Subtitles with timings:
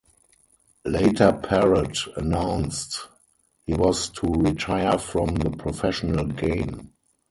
[0.83, 3.01] Later Parrott announced
[3.67, 6.93] he was to retire from the professional game.